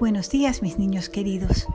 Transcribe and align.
Buenos 0.00 0.30
días 0.30 0.62
mis 0.62 0.78
niños 0.78 1.10
queridos. 1.10 1.68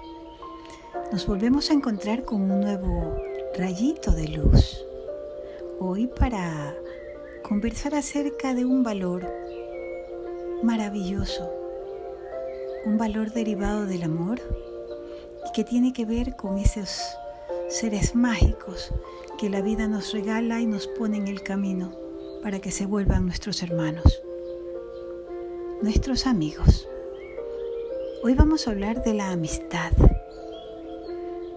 Nos 1.12 1.28
volvemos 1.28 1.70
a 1.70 1.76
encontrar 1.76 2.24
con 2.24 2.50
un 2.50 2.60
nuevo 2.60 3.16
rayito 3.56 4.14
de 4.14 4.28
luz. 4.30 4.84
Hoy 5.80 6.08
para 6.08 6.76
conversar 7.48 7.94
acerca 7.94 8.56
de 8.56 8.66
un 8.66 8.82
valor 8.82 9.32
maravilloso, 10.64 11.54
un 12.88 12.98
valor 12.98 13.32
derivado 13.32 13.86
del 13.86 14.02
amor 14.02 14.42
y 15.48 15.52
que 15.52 15.64
tiene 15.64 15.94
que 15.94 16.06
ver 16.06 16.36
con 16.36 16.58
esos 16.58 17.00
seres 17.70 18.16
mágicos 18.16 18.92
que 19.38 19.52
la 19.52 19.62
vida 19.62 19.88
nos 19.88 20.12
regala 20.14 20.62
y 20.62 20.66
nos 20.66 20.88
pone 20.88 21.18
en 21.18 21.28
el 21.28 21.44
camino 21.44 21.96
para 22.42 22.60
que 22.60 22.72
se 22.72 22.88
vuelvan 22.88 23.28
nuestros 23.28 23.62
hermanos, 23.62 24.24
nuestros 25.84 26.26
amigos. 26.26 26.90
Hoy 28.26 28.34
vamos 28.34 28.68
a 28.68 28.72
hablar 28.72 29.04
de 29.04 29.14
la 29.14 29.30
amistad. 29.30 29.92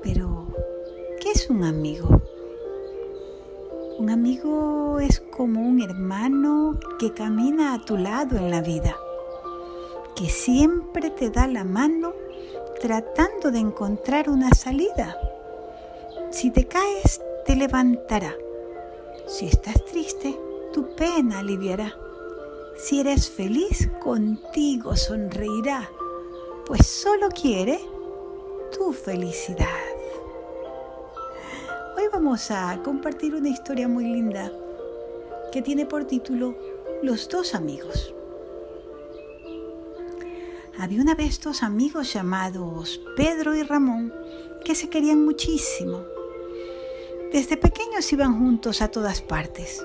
Pero, 0.02 0.48
¿qué 1.18 1.30
es 1.30 1.48
un 1.48 1.64
amigo? 1.64 2.20
Un 3.98 4.10
amigo 4.10 5.00
es 5.00 5.20
como 5.34 5.62
un 5.62 5.80
hermano 5.80 6.78
que 6.98 7.14
camina 7.14 7.72
a 7.72 7.82
tu 7.86 7.96
lado 7.96 8.36
en 8.36 8.50
la 8.50 8.60
vida, 8.60 8.94
que 10.14 10.28
siempre 10.28 11.08
te 11.08 11.30
da 11.30 11.46
la 11.46 11.64
mano 11.64 12.12
tratando 12.82 13.50
de 13.50 13.60
encontrar 13.60 14.28
una 14.28 14.50
salida. 14.50 15.16
Si 16.30 16.50
te 16.50 16.66
caes, 16.66 17.22
te 17.46 17.56
levantará. 17.56 18.34
Si 19.26 19.46
estás 19.46 19.82
triste, 19.86 20.38
tu 20.74 20.94
pena 20.96 21.38
aliviará. 21.38 21.94
Si 22.76 23.00
eres 23.00 23.30
feliz, 23.30 23.88
contigo 24.02 24.96
sonreirá 24.96 25.88
pues 26.68 26.86
solo 26.86 27.30
quiere 27.30 27.80
tu 28.76 28.92
felicidad. 28.92 29.66
Hoy 31.96 32.04
vamos 32.12 32.50
a 32.50 32.78
compartir 32.84 33.34
una 33.34 33.48
historia 33.48 33.88
muy 33.88 34.04
linda 34.04 34.52
que 35.50 35.62
tiene 35.62 35.86
por 35.86 36.04
título 36.04 36.54
Los 37.02 37.26
dos 37.30 37.54
amigos. 37.54 38.14
Había 40.78 41.00
una 41.00 41.14
vez 41.14 41.40
dos 41.40 41.62
amigos 41.62 42.12
llamados 42.12 43.00
Pedro 43.16 43.54
y 43.54 43.62
Ramón 43.62 44.12
que 44.62 44.74
se 44.74 44.90
querían 44.90 45.24
muchísimo. 45.24 46.02
Desde 47.32 47.56
pequeños 47.56 48.12
iban 48.12 48.38
juntos 48.38 48.82
a 48.82 48.90
todas 48.90 49.22
partes. 49.22 49.82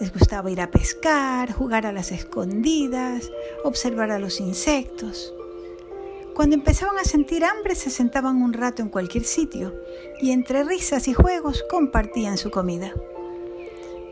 Les 0.00 0.10
gustaba 0.10 0.50
ir 0.50 0.62
a 0.62 0.70
pescar, 0.70 1.52
jugar 1.52 1.84
a 1.84 1.92
las 1.92 2.12
escondidas, 2.12 3.30
observar 3.62 4.10
a 4.10 4.18
los 4.18 4.40
insectos. 4.40 5.34
Cuando 6.38 6.54
empezaban 6.54 6.96
a 6.98 7.04
sentir 7.04 7.44
hambre 7.44 7.74
se 7.74 7.90
sentaban 7.90 8.40
un 8.42 8.52
rato 8.52 8.80
en 8.80 8.90
cualquier 8.90 9.24
sitio 9.24 9.74
y 10.20 10.30
entre 10.30 10.62
risas 10.62 11.08
y 11.08 11.12
juegos 11.12 11.64
compartían 11.68 12.38
su 12.38 12.52
comida. 12.52 12.94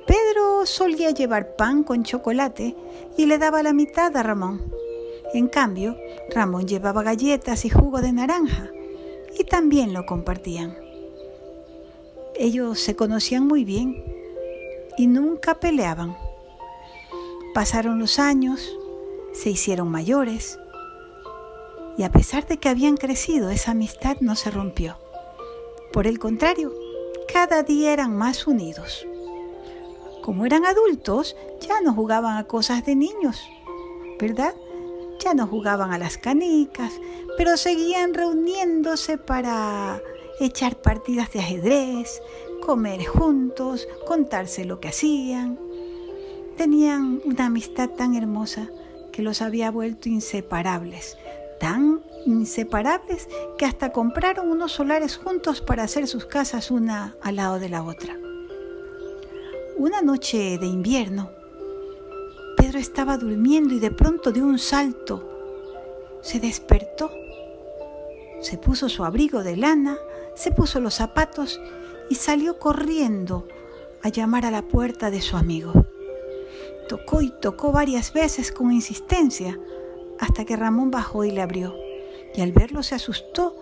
Pedro 0.08 0.66
solía 0.66 1.12
llevar 1.12 1.54
pan 1.54 1.84
con 1.84 2.02
chocolate 2.02 2.74
y 3.16 3.26
le 3.26 3.38
daba 3.38 3.62
la 3.62 3.72
mitad 3.72 4.16
a 4.16 4.24
Ramón. 4.24 4.60
En 5.34 5.46
cambio, 5.46 5.96
Ramón 6.34 6.66
llevaba 6.66 7.04
galletas 7.04 7.64
y 7.64 7.70
jugo 7.70 8.00
de 8.00 8.10
naranja 8.10 8.72
y 9.38 9.44
también 9.44 9.92
lo 9.92 10.04
compartían. 10.04 10.76
Ellos 12.34 12.80
se 12.80 12.96
conocían 12.96 13.46
muy 13.46 13.64
bien 13.64 14.02
y 14.98 15.06
nunca 15.06 15.60
peleaban. 15.60 16.16
Pasaron 17.54 18.00
los 18.00 18.18
años, 18.18 18.76
se 19.32 19.50
hicieron 19.50 19.92
mayores 19.92 20.58
y 21.96 22.02
a 22.02 22.12
pesar 22.12 22.46
de 22.46 22.58
que 22.58 22.68
habían 22.68 22.96
crecido, 22.96 23.50
esa 23.50 23.72
amistad 23.72 24.16
no 24.20 24.36
se 24.36 24.50
rompió. 24.50 24.98
Por 25.92 26.06
el 26.06 26.18
contrario, 26.18 26.72
cada 27.32 27.62
día 27.62 27.92
eran 27.92 28.16
más 28.16 28.46
unidos. 28.46 29.06
Como 30.22 30.44
eran 30.44 30.66
adultos, 30.66 31.36
ya 31.60 31.80
no 31.80 31.94
jugaban 31.94 32.36
a 32.36 32.44
cosas 32.44 32.84
de 32.84 32.96
niños, 32.96 33.40
¿verdad? 34.18 34.54
Ya 35.24 35.34
no 35.34 35.46
jugaban 35.46 35.92
a 35.92 35.98
las 35.98 36.18
canicas, 36.18 36.92
pero 37.38 37.56
seguían 37.56 38.12
reuniéndose 38.12 39.18
para 39.18 40.02
echar 40.40 40.82
partidas 40.82 41.32
de 41.32 41.40
ajedrez, 41.40 42.20
comer 42.60 43.04
juntos, 43.06 43.88
contarse 44.06 44.64
lo 44.64 44.80
que 44.80 44.88
hacían. 44.88 45.58
Tenían 46.56 47.22
una 47.24 47.46
amistad 47.46 47.90
tan 47.90 48.14
hermosa 48.14 48.68
que 49.12 49.22
los 49.22 49.40
había 49.40 49.70
vuelto 49.70 50.08
inseparables, 50.08 51.16
tan 51.58 52.02
inseparables 52.26 53.28
que 53.58 53.64
hasta 53.64 53.92
compraron 53.92 54.50
unos 54.50 54.72
solares 54.72 55.16
juntos 55.16 55.60
para 55.60 55.84
hacer 55.84 56.06
sus 56.06 56.26
casas 56.26 56.70
una 56.70 57.16
al 57.22 57.36
lado 57.36 57.58
de 57.58 57.68
la 57.68 57.82
otra. 57.82 58.16
Una 59.76 60.02
noche 60.02 60.58
de 60.58 60.66
invierno, 60.66 61.30
Pedro 62.56 62.78
estaba 62.78 63.18
durmiendo 63.18 63.74
y 63.74 63.78
de 63.78 63.90
pronto 63.90 64.32
de 64.32 64.42
un 64.42 64.58
salto 64.58 66.18
se 66.22 66.40
despertó. 66.40 67.10
Se 68.40 68.58
puso 68.58 68.88
su 68.88 69.04
abrigo 69.04 69.42
de 69.42 69.56
lana, 69.56 69.96
se 70.34 70.50
puso 70.50 70.80
los 70.80 70.94
zapatos 70.94 71.60
y 72.10 72.16
salió 72.16 72.58
corriendo 72.58 73.46
a 74.02 74.08
llamar 74.08 74.46
a 74.46 74.50
la 74.50 74.62
puerta 74.62 75.10
de 75.10 75.20
su 75.20 75.36
amigo. 75.36 75.72
Tocó 76.88 77.20
y 77.20 77.30
tocó 77.30 77.72
varias 77.72 78.12
veces 78.12 78.52
con 78.52 78.72
insistencia, 78.72 79.58
hasta 80.20 80.44
que 80.44 80.56
Ramón 80.56 80.90
bajó 80.90 81.24
y 81.24 81.30
le 81.30 81.42
abrió. 81.42 81.74
Y 82.34 82.40
al 82.40 82.52
verlo 82.52 82.82
se 82.82 82.94
asustó. 82.94 83.56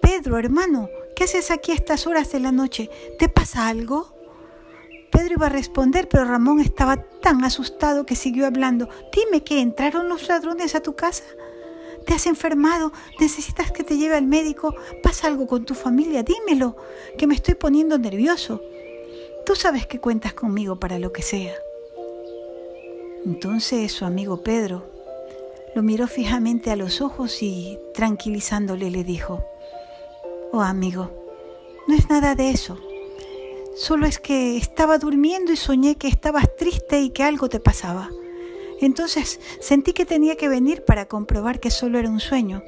Pedro, 0.00 0.38
hermano, 0.38 0.88
¿qué 1.16 1.24
haces 1.24 1.50
aquí 1.50 1.72
a 1.72 1.74
estas 1.74 2.06
horas 2.06 2.32
de 2.32 2.40
la 2.40 2.52
noche? 2.52 2.90
¿Te 3.18 3.28
pasa 3.28 3.68
algo? 3.68 4.12
Pedro 5.10 5.34
iba 5.34 5.46
a 5.46 5.50
responder, 5.50 6.08
pero 6.08 6.24
Ramón 6.24 6.60
estaba 6.60 6.96
tan 6.96 7.44
asustado 7.44 8.04
que 8.04 8.16
siguió 8.16 8.46
hablando. 8.46 8.88
Dime 9.12 9.44
que 9.44 9.60
entraron 9.60 10.08
los 10.08 10.28
ladrones 10.28 10.74
a 10.74 10.82
tu 10.82 10.96
casa. 10.96 11.24
¿Te 12.06 12.14
has 12.14 12.26
enfermado? 12.26 12.92
¿Necesitas 13.20 13.72
que 13.72 13.84
te 13.84 13.96
lleve 13.96 14.16
al 14.16 14.26
médico? 14.26 14.74
¿Pasa 15.02 15.28
algo 15.28 15.46
con 15.46 15.64
tu 15.64 15.74
familia? 15.74 16.22
Dímelo, 16.22 16.76
que 17.16 17.26
me 17.26 17.34
estoy 17.34 17.54
poniendo 17.54 17.96
nervioso. 17.96 18.60
Tú 19.46 19.54
sabes 19.54 19.86
que 19.86 20.00
cuentas 20.00 20.34
conmigo 20.34 20.80
para 20.80 20.98
lo 20.98 21.12
que 21.12 21.22
sea. 21.22 21.54
Entonces 23.24 23.92
su 23.92 24.04
amigo 24.04 24.42
Pedro 24.42 24.93
lo 25.74 25.82
miró 25.82 26.06
fijamente 26.06 26.70
a 26.70 26.76
los 26.76 27.00
ojos 27.00 27.42
y, 27.42 27.78
tranquilizándole, 27.94 28.90
le 28.90 29.04
dijo, 29.04 29.44
Oh 30.52 30.60
amigo, 30.60 31.10
no 31.88 31.94
es 31.94 32.08
nada 32.08 32.34
de 32.34 32.50
eso. 32.50 32.78
Solo 33.76 34.06
es 34.06 34.20
que 34.20 34.56
estaba 34.56 34.98
durmiendo 34.98 35.52
y 35.52 35.56
soñé 35.56 35.96
que 35.96 36.06
estabas 36.06 36.54
triste 36.56 37.00
y 37.00 37.10
que 37.10 37.24
algo 37.24 37.48
te 37.48 37.58
pasaba. 37.58 38.08
Entonces 38.80 39.40
sentí 39.60 39.92
que 39.92 40.06
tenía 40.06 40.36
que 40.36 40.48
venir 40.48 40.84
para 40.84 41.06
comprobar 41.06 41.58
que 41.58 41.70
solo 41.70 41.98
era 41.98 42.08
un 42.08 42.20
sueño 42.20 42.62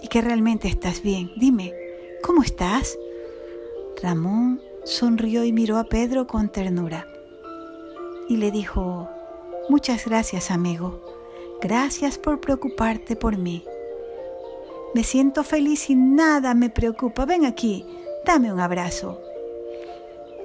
y 0.00 0.08
que 0.08 0.20
realmente 0.20 0.68
estás 0.68 1.02
bien. 1.02 1.32
Dime, 1.36 1.74
¿cómo 2.22 2.42
estás? 2.42 2.96
Ramón 4.00 4.60
sonrió 4.84 5.44
y 5.44 5.52
miró 5.52 5.78
a 5.78 5.84
Pedro 5.84 6.26
con 6.26 6.50
ternura 6.50 7.06
y 8.28 8.36
le 8.36 8.50
dijo, 8.50 9.08
Muchas 9.68 10.04
gracias, 10.04 10.50
amigo. 10.50 11.23
Gracias 11.64 12.18
por 12.18 12.42
preocuparte 12.42 13.16
por 13.16 13.38
mí. 13.38 13.64
Me 14.94 15.02
siento 15.02 15.42
feliz 15.42 15.88
y 15.88 15.94
nada 15.94 16.52
me 16.52 16.68
preocupa. 16.68 17.24
Ven 17.24 17.46
aquí, 17.46 17.86
dame 18.26 18.52
un 18.52 18.60
abrazo. 18.60 19.18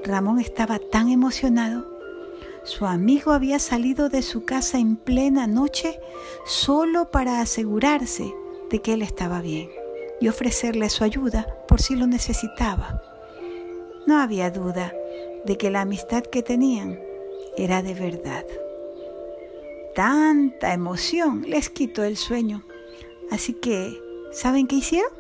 Ramón 0.05 0.39
estaba 0.39 0.79
tan 0.79 1.09
emocionado. 1.09 1.85
Su 2.63 2.85
amigo 2.85 3.33
había 3.33 3.59
salido 3.59 4.07
de 4.07 4.21
su 4.21 4.45
casa 4.45 4.79
en 4.79 4.95
plena 4.95 5.45
noche 5.45 5.99
solo 6.45 7.11
para 7.11 7.41
asegurarse 7.41 8.33
de 8.69 8.81
que 8.81 8.93
él 8.93 9.01
estaba 9.01 9.41
bien 9.41 9.69
y 10.21 10.29
ofrecerle 10.29 10.89
su 10.89 11.03
ayuda 11.03 11.45
por 11.67 11.81
si 11.81 11.97
lo 11.97 12.07
necesitaba. 12.07 13.03
No 14.07 14.21
había 14.21 14.51
duda 14.51 14.93
de 15.43 15.57
que 15.57 15.69
la 15.69 15.81
amistad 15.81 16.23
que 16.23 16.43
tenían 16.43 16.97
era 17.57 17.81
de 17.81 17.93
verdad 17.93 18.45
tanta 19.99 20.73
emoción 20.73 21.41
les 21.45 21.69
quitó 21.69 22.05
el 22.05 22.15
sueño. 22.15 22.63
Así 23.31 23.51
que, 23.51 24.01
¿saben 24.31 24.65
qué 24.65 24.77
hicieron? 24.77 25.11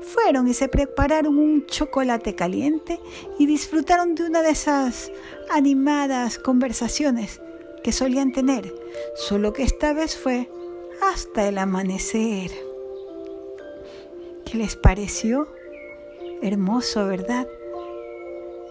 Fueron 0.00 0.48
y 0.48 0.54
se 0.54 0.66
prepararon 0.66 1.38
un 1.38 1.66
chocolate 1.66 2.34
caliente 2.34 2.98
y 3.38 3.46
disfrutaron 3.46 4.16
de 4.16 4.24
una 4.24 4.42
de 4.42 4.50
esas 4.50 5.12
animadas 5.52 6.40
conversaciones 6.40 7.40
que 7.84 7.92
solían 7.92 8.32
tener, 8.32 8.74
solo 9.14 9.52
que 9.52 9.62
esta 9.62 9.92
vez 9.92 10.16
fue 10.16 10.50
hasta 11.00 11.46
el 11.46 11.56
amanecer. 11.56 12.50
¿Qué 14.44 14.58
les 14.58 14.74
pareció? 14.74 15.46
Hermoso, 16.42 17.06
¿verdad? 17.06 17.46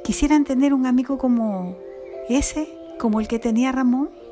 ¿Quisieran 0.04 0.44
tener 0.44 0.74
un 0.74 0.88
amigo 0.88 1.18
como 1.18 1.77
ese, 2.27 2.68
como 3.00 3.21
el 3.21 3.30
que 3.30 3.39
tenía 3.39 3.71
Ramón? 3.71 4.23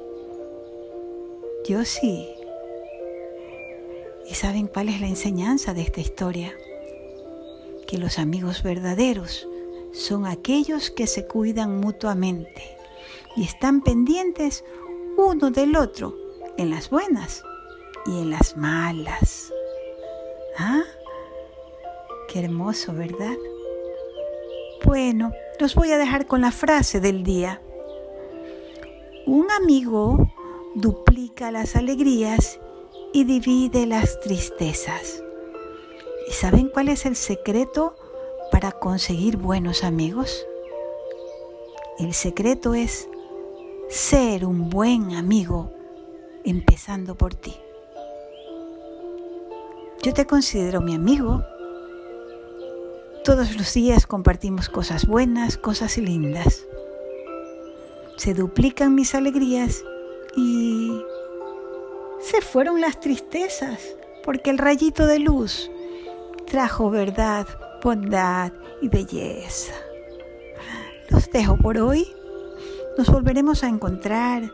Yo 1.68 1.86
sí. 1.86 2.28
¿Y 4.28 4.34
saben 4.34 4.68
cuál 4.68 4.90
es 4.90 5.00
la 5.00 5.08
enseñanza 5.08 5.74
de 5.74 5.82
esta 5.82 6.02
historia? 6.02 6.54
Que 7.88 7.98
los 7.98 8.18
amigos 8.18 8.64
verdaderos 8.64 9.48
son 9.92 10.26
aquellos 10.26 10.90
que 10.90 11.06
se 11.06 11.28
cuidan 11.28 11.80
mutuamente 11.80 12.78
y 13.36 13.44
están 13.44 13.82
pendientes 13.82 14.64
uno 15.18 15.52
del 15.52 15.76
otro 15.76 16.16
en 16.58 16.72
las 16.72 16.90
buenas 16.90 17.44
y 18.08 18.22
en 18.22 18.32
las 18.32 18.58
malas. 18.58 19.54
¿Ah? 20.58 20.82
Qué 22.28 22.40
hermoso, 22.40 22.94
¿verdad? 22.94 23.36
Bueno, 24.84 25.32
los 25.60 25.76
voy 25.76 25.92
a 25.92 25.98
dejar 26.00 26.26
con 26.26 26.42
la 26.42 26.52
frase 26.52 27.00
del 27.00 27.24
día. 27.24 27.62
Un 29.28 29.52
amigo 29.52 30.31
duplica 30.76 31.52
las 31.52 31.76
alegrías 31.76 32.60
y 33.14 33.26
divide 33.26 33.86
las 33.86 34.20
tristezas. 34.22 35.24
¿Y 36.30 36.34
saben 36.34 36.70
cuál 36.70 36.90
es 36.90 37.06
el 37.06 37.16
secreto 37.16 37.96
para 38.52 38.72
conseguir 38.72 39.38
buenos 39.38 39.84
amigos? 39.84 40.46
El 42.00 42.14
secreto 42.14 42.74
es 42.74 43.10
ser 43.90 44.46
un 44.46 44.70
buen 44.70 45.16
amigo, 45.16 45.72
empezando 46.46 47.16
por 47.16 47.36
ti. 47.36 47.56
Yo 50.04 50.14
te 50.14 50.26
considero 50.26 50.82
mi 50.82 50.96
amigo. 50.96 51.44
Todos 53.24 53.56
los 53.56 53.74
días 53.74 54.08
compartimos 54.08 54.70
cosas 54.70 55.06
buenas, 55.06 55.58
cosas 55.58 55.98
lindas. 55.98 56.66
Se 58.18 58.34
duplican 58.34 58.96
mis 58.96 59.14
alegrías 59.14 59.84
y 60.36 61.02
se 62.20 62.42
fueron 62.42 62.82
las 62.82 63.00
tristezas, 63.00 63.96
porque 64.24 64.50
el 64.50 64.58
rayito 64.58 65.08
de 65.08 65.20
luz 65.20 65.70
trajo 66.46 66.90
verdad, 66.90 67.48
bondad 67.84 68.52
y 68.82 68.90
belleza. 68.90 69.74
Los 71.10 71.30
dejo 71.32 71.58
por 71.58 71.78
hoy. 71.78 72.08
Nos 72.98 73.10
volveremos 73.10 73.64
a 73.64 73.68
encontrar 73.68 74.52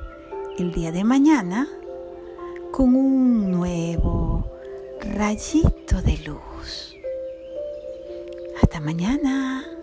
el 0.57 0.71
día 0.71 0.91
de 0.91 1.03
mañana 1.03 1.67
con 2.71 2.95
un 2.95 3.51
nuevo 3.51 4.51
rayito 5.01 6.01
de 6.01 6.17
luz. 6.19 6.95
Hasta 8.61 8.79
mañana. 8.79 9.76